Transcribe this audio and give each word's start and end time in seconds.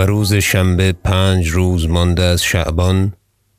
و 0.00 0.02
روز 0.02 0.34
شنبه 0.34 0.92
پنج 0.92 1.48
روز 1.48 1.88
مانده 1.88 2.22
از 2.22 2.42
شعبان 2.42 3.12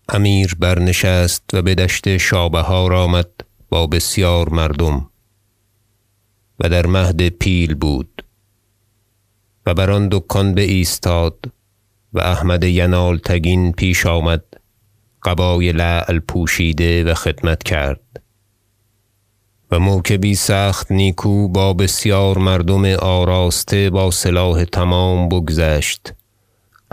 امیر 0.09 0.55
برنشست 0.59 1.44
و 1.54 1.62
بدشت 1.62 2.18
شابهار 2.18 2.94
آمد 2.94 3.30
با 3.70 3.88
بسیار 3.88 4.49
مردم 4.49 5.09
و 6.59 6.70
در 6.70 6.88
مهد 6.88 7.30
پیل 7.30 7.76
بود 7.76 8.26
و 9.66 9.73
بر 9.73 9.91
آن 9.91 10.09
دکان 10.12 10.55
بایستاد 10.55 11.46
و 12.13 12.20
احمد 12.20 12.63
ینالتگین 12.63 13.71
پیش 13.71 14.05
آمد 14.05 14.44
قبای 15.23 15.71
لعل 15.71 16.20
پوشیده 16.20 17.04
و 17.04 17.13
خدمت 17.13 17.63
کرد 17.63 18.21
و 19.71 19.80
موکبی 19.80 20.35
سخت 20.35 20.91
نیکو 20.91 21.48
با 21.48 21.73
بسیار 21.73 22.37
مردم 22.37 22.85
آراسته 22.85 23.90
با 23.90 24.12
سلاح 24.12 24.63
تمام 24.63 25.30
بگذشت. 25.30 26.13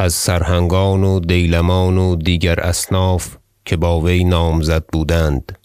از 0.00 0.14
سرهنگان 0.14 1.04
و 1.04 1.20
دیلمان 1.20 1.98
و 1.98 2.16
دیگر 2.16 2.60
اصناف 2.60 3.36
که 3.64 3.76
با 3.76 4.00
وی 4.00 4.24
نامزد 4.24 4.84
بودند. 4.92 5.58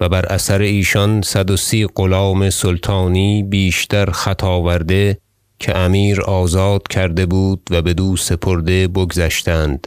و 0.00 0.08
بر 0.08 0.26
اثر 0.26 0.60
ایشان 0.60 1.22
صد 1.22 1.50
و 1.50 1.56
سی 1.56 1.86
غلام 1.86 2.50
سلطانی 2.50 3.42
بیشتر 3.42 4.10
خط 4.10 4.44
آورده 4.44 5.18
که 5.58 5.76
امیر 5.76 6.20
آزاد 6.20 6.88
کرده 6.88 7.26
بود 7.26 7.68
و 7.70 7.82
بدو 7.82 8.16
سپرده 8.16 8.88
بگذشتند. 8.88 9.86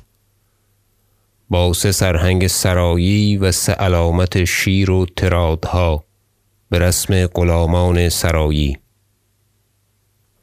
با 1.49 1.73
سه 1.73 1.91
سرهنگ 1.91 2.47
سرایی 2.47 3.37
و 3.37 3.51
سه 3.51 3.73
علامت 3.73 4.43
شیر 4.43 4.91
و 4.91 5.05
طرادها 5.05 6.03
برسم 6.69 7.27
غلامان 7.27 8.09
سرایی. 8.09 8.77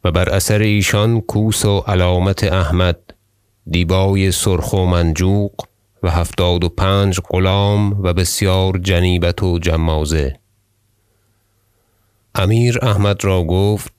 و 0.07 0.11
بر 0.11 0.29
اثر 0.29 0.59
ایشان 0.59 1.21
کوس 1.21 1.65
و 1.65 1.79
علامت 1.79 2.45
احمد 2.45 2.99
دیبای 3.71 4.33
سرخ 4.33 4.73
و 4.73 4.85
منجوق 4.85 5.53
و 6.03 6.11
هفتاد 6.11 6.65
و 6.65 6.69
پنج 6.69 7.21
غلام 7.31 8.03
و 8.03 8.13
بسیار 8.13 8.79
جنیبت 8.79 9.43
و 9.43 9.59
جمازه. 9.59 10.39
امیر 12.35 12.79
احمد 12.83 13.25
را 13.25 13.45
گفت 13.45 13.93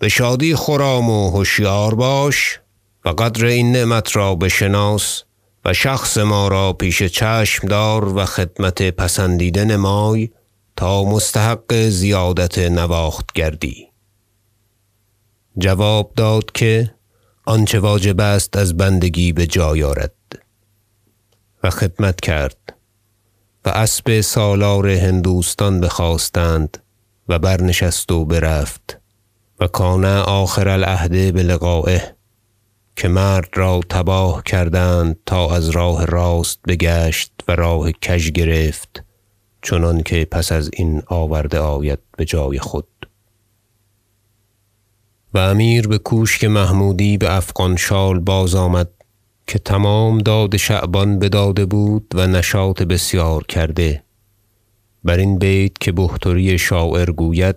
بشادی 0.00 0.54
خرام 0.54 1.10
و 1.10 1.40
هشیار 1.40 1.94
باش 1.94 2.60
و 3.04 3.08
قدر 3.08 3.44
این 3.44 3.72
نعمت 3.72 4.16
را 4.16 4.34
بشناس 4.34 5.22
و 5.64 5.72
شخص 5.72 6.18
ما 6.18 6.48
را 6.48 6.72
پیش 6.72 7.02
چشم 7.02 7.68
دار 7.68 8.16
و 8.16 8.24
خدمت 8.24 8.82
پسندیده 8.82 9.64
نمای 9.64 10.30
تا 10.76 11.04
مستحق 11.04 11.88
زیادت 11.88 12.58
نواخت 12.58 13.32
گردی. 13.34 13.91
جواب 15.58 16.12
داد 16.16 16.52
که 16.52 16.94
آنچه 17.44 17.80
واجب 17.80 18.20
است 18.20 18.56
از 18.56 18.76
بندگی 18.76 19.32
بجای 19.32 19.82
آرد 19.82 20.14
و 21.62 21.70
خدمت 21.70 22.20
کرد 22.20 22.76
و 23.64 23.68
اسب 23.68 24.20
سالار 24.20 24.88
هندوستان 24.88 25.80
بخواستند 25.80 26.78
و 27.28 27.38
برنشست 27.38 28.12
و 28.12 28.24
برفت 28.24 29.00
و 29.60 29.66
کان 29.66 30.04
آخر 30.04 30.68
العهد 30.68 31.34
بلقایه 31.34 32.16
که 32.96 33.08
مرد 33.08 33.48
را 33.54 33.80
تباه 33.88 34.42
کردند 34.42 35.16
تا 35.26 35.56
از 35.56 35.68
راه 35.68 36.06
راست 36.06 36.60
بگشت 36.66 37.32
و 37.48 37.52
راه 37.52 37.92
کژ 37.92 38.30
گرفت 38.30 39.04
چنانکه 39.62 40.24
پس 40.30 40.52
از 40.52 40.70
این 40.72 41.02
آورده 41.06 41.58
آید 41.58 41.98
بجای 42.18 42.58
خود. 42.58 42.86
و 45.34 45.38
امیر 45.38 45.88
بکوشک 45.88 46.44
محمودی 46.44 47.18
بافغان 47.18 47.76
شال 47.76 48.18
بازآمد 48.18 48.88
که 49.46 49.58
تمام 49.58 50.18
داد 50.18 50.56
شعبان 50.56 51.18
بداده 51.18 51.66
بود 51.66 52.12
و 52.14 52.26
نشاط 52.26 52.82
بسیار 52.82 53.44
کرده. 53.44 54.02
برین 55.04 55.38
بیت 55.38 55.78
که 55.78 55.92
بحتری 55.92 56.58
شاعر 56.58 57.10
گوید 57.10 57.56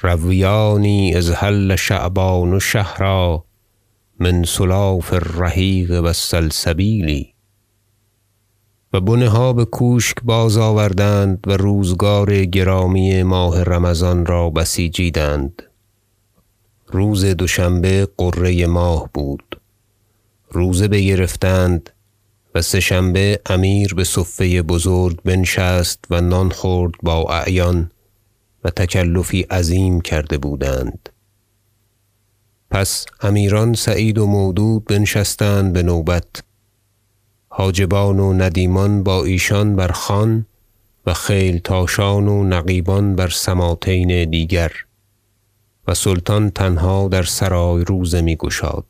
رویانی 0.00 1.14
اذ 1.14 1.30
حل 1.30 1.76
شعبان 1.76 2.58
شهرا 2.58 3.44
من 4.20 4.44
سلاف 4.44 5.12
الرحیق 5.12 5.90
و 5.90 6.04
السلسبیل 6.04 7.26
و 8.92 9.00
بنه 9.00 9.28
ها 9.28 9.52
بکوشک 9.52 10.16
بازآوردند 10.22 11.44
و 11.46 11.56
روزگار 11.56 12.44
گرامی 12.44 13.22
ماه 13.22 13.62
رمضان 13.62 14.26
را 14.26 14.50
بسیجیدند. 14.50 15.62
روز 16.86 17.24
دوشنبه 17.24 18.08
غره 18.18 18.66
ماه 18.66 19.10
بود. 19.14 19.60
روزه 20.50 20.88
بگرفتند 20.88 21.90
و 22.54 22.62
سه 22.62 22.80
شنبه 22.80 23.40
امیر 23.46 23.94
بصفه 23.94 24.62
بزرگ 24.62 25.22
بنشست 25.22 26.04
و 26.10 26.20
نان 26.20 26.50
خورد 26.50 26.92
با 27.02 27.34
اعیان 27.34 27.90
و 28.64 28.70
تکلفی 28.70 29.40
عظیم 29.40 30.00
کرده 30.00 30.38
بودند. 30.38 31.08
پس 32.70 33.06
امیران 33.20 33.74
سعید 33.74 34.18
و 34.18 34.26
مودود 34.26 34.84
بنشستند 34.84 35.72
بنوبت 35.72 36.42
حاجبان 37.48 38.20
و 38.20 38.32
ندیمان 38.32 39.02
با 39.02 39.24
ایشان 39.24 39.76
بر 39.76 39.88
خوان 39.88 40.46
و 41.06 41.14
خیلتاشان 41.14 42.28
و 42.28 42.44
نقیبان 42.44 43.16
بر 43.16 43.28
سماطین 43.28 44.30
دیگر. 44.30 44.72
و 45.86 45.94
سلطان 45.94 46.50
تنها 46.50 47.08
در 47.08 47.22
سرای 47.22 47.84
روزه 47.84 48.20
میگشاد. 48.20 48.84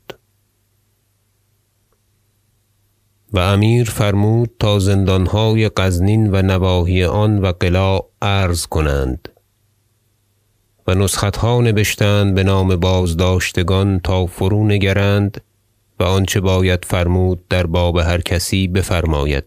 و 3.32 3.38
امیر 3.38 3.90
فرمود 3.90 4.50
تا 4.58 4.78
زندانهای 4.78 5.70
غزنین 5.76 6.30
و 6.30 6.42
نواحی 6.42 7.04
آن 7.04 7.38
و 7.38 7.52
قلاع 7.52 8.08
عرض 8.22 8.66
کنند. 8.66 9.28
و 10.86 10.94
نسختها 10.94 11.60
نبشتند 11.60 12.34
بنام 12.34 12.76
بازداشتگان 12.76 14.00
تا 14.00 14.26
فرونگرند 14.26 15.40
و 16.00 16.02
آنچه 16.02 16.40
باید 16.40 16.84
فرمود 16.84 17.48
در 17.48 17.66
باب 17.66 17.98
هر 17.98 18.20
کسی 18.20 18.68
بفرماید. 18.68 19.44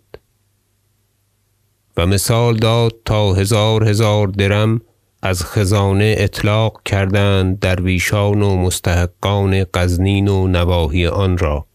و 1.97 2.05
مثال 2.05 2.57
داد 2.57 2.93
تا 3.05 3.33
هزار 3.33 3.89
هزار 3.89 4.27
درم 4.27 4.81
از 5.21 5.43
خزانه 5.43 6.15
اطلاق 6.17 6.81
کردند 6.85 7.59
درویشان 7.59 8.41
و 8.41 8.57
مستحقان 8.57 9.65
غزنین 9.73 10.27
و 10.27 10.47
نواحی 10.47 11.07
آن 11.07 11.37
را. 11.37 11.65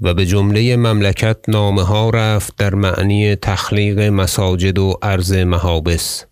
و 0.00 0.14
بجمله 0.14 0.76
مملکت 0.76 1.36
نامه 1.48 1.82
ها 1.82 2.10
رفت 2.10 2.56
در 2.56 2.74
معنی 2.74 3.36
تخلیق 3.36 4.00
مساجد 4.00 4.78
و 4.78 4.98
عرض 5.02 5.32
محابس 5.32 6.24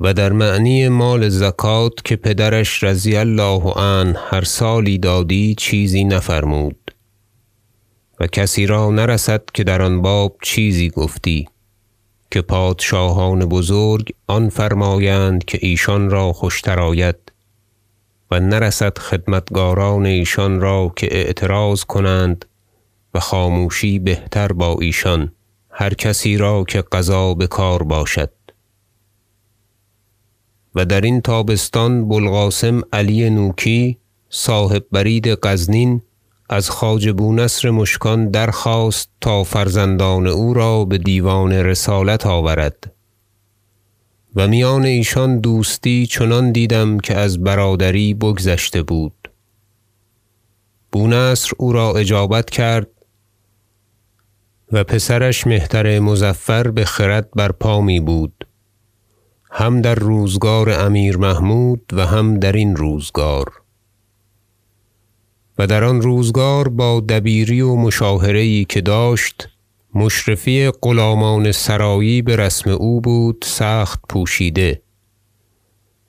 و 0.00 0.14
در 0.14 0.32
معنی 0.32 0.88
مال 0.88 1.28
زکوة 1.28 1.90
که 2.04 2.16
پدرش 2.16 2.84
رضی 2.84 3.16
الله 3.16 3.72
عنه 3.72 4.18
هر 4.30 4.44
سالی 4.44 4.98
دادی 4.98 5.54
چیزی 5.54 6.04
نفرمود 6.04 6.94
و 8.20 8.26
کسی 8.26 8.66
را 8.66 8.90
نرسد 8.90 9.42
که 9.54 9.64
در 9.64 9.82
آن 9.82 10.02
باب 10.02 10.36
چیزی 10.42 10.90
گفتی. 10.90 11.48
که 12.34 12.42
پادشاهان 12.42 13.46
بزرگ 13.46 14.10
آن 14.26 14.48
فرمایند 14.48 15.44
که 15.44 15.58
ایشان 15.62 16.10
را 16.10 16.32
خوشتر 16.32 16.80
آید 16.80 17.16
و 18.30 18.40
نرسد 18.40 18.98
خدمتگاران 18.98 20.06
ایشان 20.06 20.60
را 20.60 20.92
که 20.96 21.08
اعتراض 21.10 21.84
کنند 21.84 22.44
و 23.14 23.20
خاموشی 23.20 23.98
بهتر 23.98 24.52
با 24.52 24.76
ایشان 24.80 25.32
هر 25.70 25.94
کسی 25.94 26.36
را 26.36 26.64
که 26.64 26.82
قضا 26.92 27.34
بکار 27.34 27.82
باشد. 27.82 28.30
و 30.74 30.84
درین 30.84 31.20
تابستان 31.20 32.08
بوالقاسم 32.08 32.82
علی 32.92 33.30
نوکی 33.30 33.98
صاحب 34.28 34.84
برید 34.92 35.38
غزنین 35.42 36.02
از 36.48 36.70
خواجه 36.70 37.12
بونصر 37.12 37.70
مشکان 37.70 38.30
درخواست 38.30 39.10
تا 39.20 39.44
فرزندان 39.44 40.26
او 40.26 40.54
را 40.54 40.84
بدیوان 40.84 41.52
رسالت 41.52 42.26
آورد. 42.26 42.92
و 44.36 44.48
میان 44.48 44.84
ایشان 44.84 45.40
دوستی 45.40 46.06
چنان 46.06 46.52
دیدم 46.52 46.98
که 46.98 47.14
از 47.14 47.42
برادری 47.42 48.14
بگذشته 48.14 48.82
بود. 48.82 49.30
بونصر 50.92 51.52
او 51.58 51.72
را 51.72 51.92
اجابت 51.92 52.50
کرد 52.50 52.88
و 54.72 54.84
پسرش 54.84 55.46
مهتر 55.46 55.98
مظفر 55.98 56.70
بخرد 56.70 57.30
برپا 57.30 57.80
می 57.80 58.00
بود. 58.00 58.46
هم 59.50 59.80
در 59.80 59.94
روزگار 59.94 60.70
امیر 60.70 61.16
محمود 61.16 61.90
و 61.92 62.06
هم 62.06 62.38
درین 62.38 62.76
روزگار. 62.76 63.63
و 65.58 65.66
در 65.66 65.84
آن 65.84 66.02
روزگار 66.02 66.68
با 66.68 67.00
دبیری 67.00 67.60
و 67.60 67.74
مشاهره 67.76 68.46
یی 68.46 68.64
که 68.64 68.80
داشت 68.80 69.48
مشرفی 69.94 70.70
غلامان 70.82 71.52
سرایی 71.52 72.22
برسم 72.22 72.70
او 72.70 73.00
بود 73.00 73.44
سخت 73.48 74.00
پوشیده. 74.08 74.82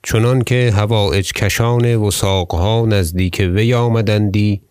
چنانکه 0.02 0.72
حوایج 0.76 1.32
کشان 1.32 1.96
وثاقها 1.96 2.86
نزدیک 2.86 3.50
وی 3.54 3.74
آمدندی 3.74 4.62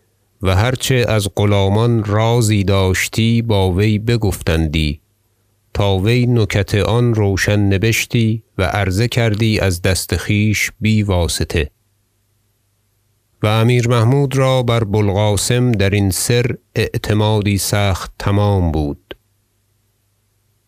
و 0.42 0.56
هر 0.56 0.74
چه 0.74 1.04
از 1.08 1.28
غلامان 1.36 2.04
رازی 2.04 2.64
داشتی 2.64 3.42
با 3.42 3.72
وی 3.72 3.98
بگفتندی 3.98 5.00
تا 5.74 5.98
وی 5.98 6.26
نکت 6.26 6.74
آن 6.74 7.14
روشن 7.14 7.60
نبشتی 7.60 8.42
و 8.58 8.62
عرضه 8.62 9.08
کردی 9.08 9.60
از 9.60 9.82
دست 9.82 10.16
خویش 10.16 10.70
بی 10.80 11.02
واسطه. 11.02 11.70
و 13.46 13.48
امیر 13.48 13.88
محمود 13.88 14.36
را 14.36 14.62
بر 14.62 14.84
بوالقاسم 14.84 15.72
درین 15.72 16.10
سر 16.10 16.56
اعتمادی 16.74 17.58
سخت 17.58 18.12
تمام 18.18 18.72
بود. 18.72 19.16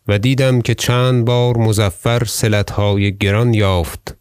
و 0.07 0.19
دیدم 0.19 0.61
که 0.61 0.75
چند 0.75 1.25
بار 1.25 1.57
مظفر 1.57 2.23
صلتهای 2.23 3.17
گران 3.17 3.53
یافت 3.53 4.17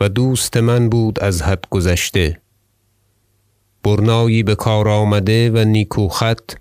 و 0.00 0.08
دوست 0.08 0.56
من 0.56 0.88
بود 0.88 1.20
از 1.20 1.42
حد 1.42 1.64
گذشته. 1.70 2.40
برنایی 3.82 4.42
بکار 4.42 4.88
آمده 4.88 5.50
و 5.50 5.64
نیکو 5.64 6.08
خط 6.08 6.52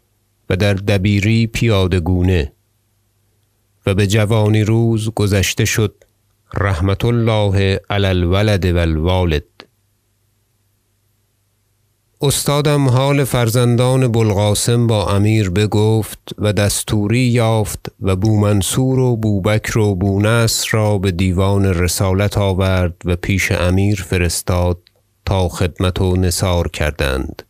و 0.49 0.55
در 0.55 0.73
دبیری 0.73 1.47
پیاده 1.47 1.99
گونه. 1.99 2.51
و 3.85 3.95
بجوانی 3.95 4.63
روز 4.63 5.09
گذشته 5.09 5.65
شد 5.65 6.03
رحمة 6.53 7.05
الله 7.05 7.79
علی 7.89 8.07
الولد 8.07 8.65
و 8.65 8.77
الوالد. 8.77 9.52
استادم 12.25 12.89
حال 12.89 13.23
فرزندان 13.23 14.07
بوالقاسم 14.07 14.87
با 14.87 15.07
امیر 15.07 15.49
بگفت 15.49 16.19
و 16.37 16.53
دستوری 16.53 17.19
یافت 17.19 17.85
و 18.01 18.15
بومنصور 18.15 18.99
و 18.99 19.15
بوبکر 19.15 19.77
و 19.77 19.95
بونصر 19.95 20.67
را 20.71 20.97
بدیوان 20.97 21.65
رسالت 21.65 22.37
آورد 22.37 22.95
و 23.05 23.15
پیش 23.15 23.51
امیر 23.51 24.05
فرستاد 24.07 24.79
تا 25.25 25.49
خدمت 25.49 26.01
و 26.01 26.15
نثار 26.15 26.67
کردند. 26.67 27.43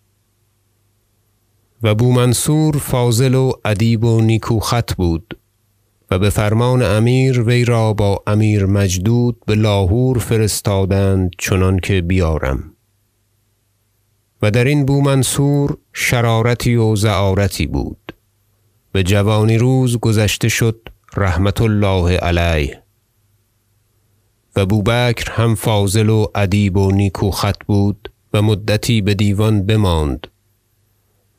و 1.83 1.95
بومنصور 1.95 2.77
فاضل 2.77 3.35
و 3.35 3.51
ادیب 3.65 4.03
و 4.03 4.21
نیکو 4.21 4.59
خط 4.59 4.93
بود 4.93 5.37
و 6.11 6.19
بفرمان 6.19 6.81
امیر 6.81 7.41
وی 7.41 7.65
را 7.65 7.93
با 7.93 8.23
امیر 8.27 8.65
مجدود 8.65 9.37
بلاهور 9.47 10.19
فرستادند 10.19 11.31
چنانکه 11.39 12.01
بیارم. 12.01 12.72
و 14.43 14.51
درین 14.51 14.85
بومنصور 14.85 15.77
شرارتی 15.93 16.75
و 16.75 16.95
زعارتی 16.95 17.67
بود. 17.67 18.13
بجوانی 18.93 19.57
روز 19.57 19.97
گذشته 19.97 20.49
شد 20.49 20.89
رحمة 21.17 21.61
الله 21.61 22.17
علیه. 22.17 22.83
و 24.55 24.65
بوبکر 24.65 25.31
هم 25.31 25.55
فاضل 25.55 26.09
و 26.09 26.27
ادیب 26.35 26.77
و 26.77 26.91
نیکو 26.91 27.31
خط 27.31 27.63
بود 27.67 28.11
و 28.33 28.41
مدتی 28.41 29.01
بدیوان 29.01 29.65
بماند 29.65 30.27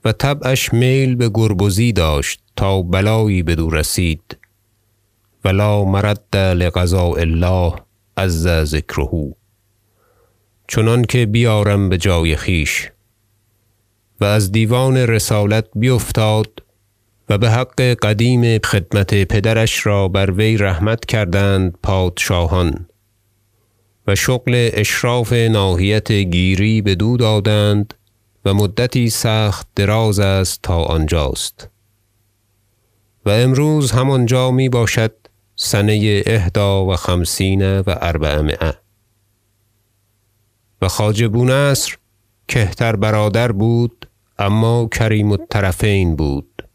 و 0.04 0.12
طبعش 0.12 0.72
میل 0.72 1.14
بگربزی 1.14 1.92
داشت 1.92 2.40
تا 2.56 2.82
بلایی 2.82 3.42
بدو 3.42 3.70
رسید 3.70 4.36
و 5.44 5.48
لا 5.48 5.84
مرد 5.84 6.36
لقضاء 6.36 7.20
الله 7.20 7.74
عز 8.16 8.48
ذکره. 8.48 9.34
چنانکه 10.68 11.26
بیارم 11.26 11.88
بجای 11.88 12.36
خویش 12.36 12.94
و 14.25 14.26
از 14.26 14.53
دیوان 14.53 14.97
رسالت 14.97 15.67
بیفتاد 15.75 16.62
و 17.29 17.38
بحق 17.38 17.81
قدیم 17.81 18.59
خدمت 18.59 19.25
پدرش 19.25 19.87
را 19.87 20.09
بر 20.09 20.31
وی 20.31 20.56
رحمت 20.56 21.05
کردند 21.05 21.79
پادشاهان 21.82 22.87
و 24.06 24.15
شغل 24.15 24.71
اشراف 24.73 25.32
ناحیت 25.32 26.12
گیری 26.12 26.82
بدو 26.82 27.17
دادند 27.17 27.94
و 28.44 28.55
مدتی 28.55 29.11
سخت 29.11 29.67
دراز 29.76 30.19
است 30.19 30.62
تا 30.62 30.82
آنجاست. 30.82 31.69
و 33.26 33.31
امروز 33.31 33.93
هم 33.93 34.11
آنجا 34.11 34.50
می 34.50 34.69
باشد 34.69 35.15
سنه 35.56 36.23
احدی 36.26 36.61
و 36.61 36.97
خمسین 36.97 37.81
و 37.81 37.94
اربعمایه. 38.00 38.75
و 40.82 40.88
خواجه 40.88 41.29
بونصر 41.29 41.94
کهتر 42.49 42.97
برادر 42.97 43.53
بود 43.53 44.06
اما 44.38 44.88
کریم 44.92 45.32
الطرفین 45.32 46.16
بود. 46.16 46.69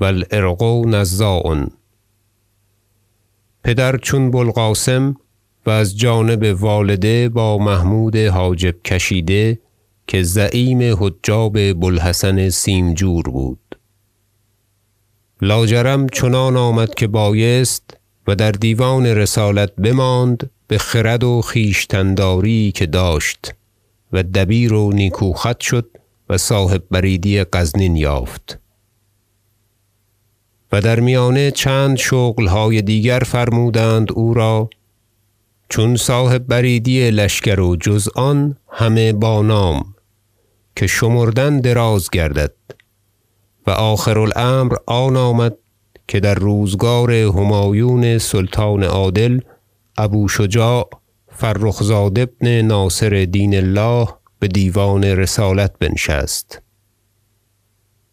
و 0.00 0.04
العرق 0.04 0.62
نزاع 0.86 1.66
پدر 3.64 3.96
چون 3.96 4.30
بوالقاسم 4.30 5.16
و 5.66 5.70
از 5.70 5.98
جانب 5.98 6.62
والده 6.62 7.28
با 7.28 7.58
محمود 7.58 8.16
حاجب 8.16 8.82
کشیده 8.82 9.58
که 10.06 10.22
زعیم 10.22 10.96
حجاب 10.98 11.72
بوالحسن 11.72 12.48
سیمجور 12.48 13.22
بود. 13.22 13.78
لاجرم 15.42 16.08
چنان 16.08 16.56
آمد 16.56 16.94
که 16.94 17.06
بایست 17.06 17.96
و 18.26 18.34
در 18.34 18.52
دیوان 18.52 19.06
رسالت 19.06 19.74
بماند 19.74 20.50
بخرد 20.70 21.24
و 21.24 21.42
خویشتن 21.42 22.14
داری 22.14 22.72
که 22.72 22.86
داشت 22.86 23.54
و 24.12 24.22
دبیر 24.22 24.72
و 24.74 24.92
نیکو 24.92 25.32
خط 25.32 25.60
شد 25.60 25.90
و 26.30 26.38
صاحب 26.38 26.82
بریدی 26.90 27.44
غزنین 27.44 27.96
یافت. 27.96 28.58
و 30.72 30.80
در 30.80 31.00
میانه 31.00 31.50
چند 31.50 31.96
شغلهای 31.96 32.82
دیگر 32.82 33.18
فرمودند 33.18 34.12
او 34.12 34.34
را 34.34 34.70
چون 35.68 35.96
صاحب 35.96 36.46
بریدی 36.46 37.10
لشکر 37.10 37.60
و 37.60 37.76
جز 37.76 38.08
آن 38.14 38.56
همه 38.68 39.12
با 39.12 39.42
نام 39.42 39.94
که 40.76 40.86
شمردن 40.86 41.60
دراز 41.60 42.10
گردد 42.10 42.54
و 43.66 43.70
آخر 43.70 44.18
الامر 44.18 44.74
آن 44.86 45.16
آمد 45.16 45.56
که 46.08 46.20
در 46.20 46.34
روزگار 46.34 47.10
همایون 47.10 48.18
سلطان 48.18 48.84
عادل 48.84 49.40
ابو 49.98 50.28
شجاع 50.28 50.90
فرخ 51.28 51.82
زاد 51.82 52.18
ابن 52.18 52.60
ناصر 52.60 53.26
دین 53.30 53.54
الله 53.54 54.19
بدیوان 54.40 55.04
رسالت 55.04 55.78
بنشست. 55.78 56.62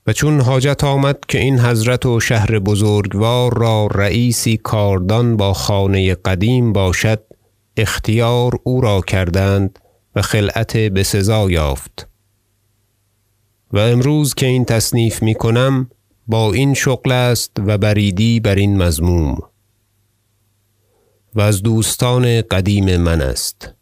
و 0.07 0.13
چون 0.13 0.41
حاجت 0.41 0.83
آمد 0.83 1.17
که 1.27 1.39
این 1.39 1.59
حضرت 1.59 2.05
و 2.05 2.19
شهر 2.19 2.59
بزرگوار 2.59 3.57
را 3.57 3.87
رییسی 3.95 4.57
کاردان 4.57 5.37
با 5.37 5.53
خانه 5.53 6.15
قدیم 6.15 6.73
باشد 6.73 7.23
اختیار 7.77 8.59
او 8.63 8.81
را 8.81 9.01
کردند 9.01 9.79
و 10.15 10.21
خلعت 10.21 10.77
بسزا 10.77 11.51
یافت. 11.51 12.07
و 13.73 13.79
امروز 13.79 14.33
که 14.33 14.45
این 14.45 14.65
تصنیف 14.65 15.23
می 15.23 15.35
کنم 15.35 15.89
با 16.27 16.53
این 16.53 16.73
شغل 16.73 17.11
است 17.11 17.51
و 17.65 17.77
بریدی 17.77 18.39
برین 18.39 18.77
مضموم 18.77 19.37
و 21.35 21.41
از 21.41 21.63
دوستان 21.63 22.41
قدیم 22.41 22.97
من 22.97 23.21
است. 23.21 23.76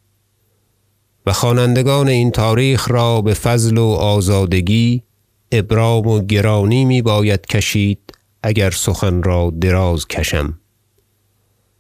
و 1.25 1.34
خوانندگان 1.34 2.08
این 2.08 2.32
تاریخ 2.32 2.91
را 2.91 3.22
بفضل 3.22 3.77
و 3.77 3.86
آزادگی 3.88 5.03
ابرام 5.51 6.08
و 6.08 6.22
گرانی 6.25 6.86
می 6.86 7.01
باید 7.01 7.46
کشید 7.46 8.00
اگر 8.44 8.72
سخن 8.72 9.24
را 9.24 9.53
دراز 9.62 10.08
کشم. 10.08 10.60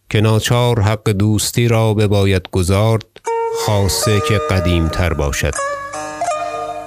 که 0.09 0.21
ناچار 0.21 0.81
حق 0.81 1.09
دوستی 1.09 1.67
را 1.67 1.93
بباید 1.93 2.41
گزارد 2.51 3.05
خاصه 3.65 4.21
که 4.27 4.37
قدیم 4.49 4.87
تر 4.87 5.13
باشد. 5.13 5.53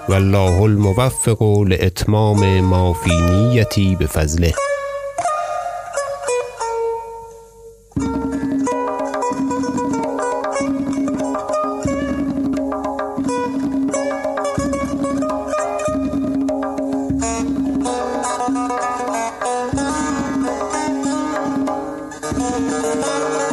و 0.09 0.13
الله 0.13 0.63
الموفق 0.63 1.43
لاتمام 1.43 2.61
ما 2.61 2.93
فی 2.93 3.21
نیتی 3.21 3.97
بفضله. 3.97 4.55
Música 22.39 23.48